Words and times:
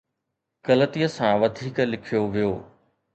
غلطيءَ 0.67 1.07
سان 1.15 1.33
وڌيڪ 1.41 1.77
لکيو 1.91 2.23
ويو 2.33 2.51